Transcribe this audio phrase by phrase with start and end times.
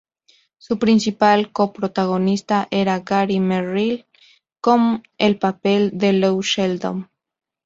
[0.57, 4.07] Su principal co-protagonista era Gary Merrill,
[4.59, 7.07] con el papel de Lou Sheldon.